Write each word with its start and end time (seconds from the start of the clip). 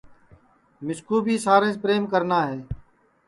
کہ 0.77 0.83
مِسکُو 0.85 1.15
بھی 1.25 1.35
ساریںٚس 1.45 1.77
پریم 1.81 2.03
کرنا 2.13 2.39
ہے 2.49 2.59